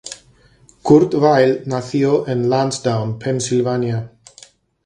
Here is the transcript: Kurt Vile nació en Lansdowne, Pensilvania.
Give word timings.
Kurt 0.89 1.13
Vile 1.25 1.61
nació 1.75 2.25
en 2.27 2.49
Lansdowne, 2.55 3.17
Pensilvania. 3.19 4.05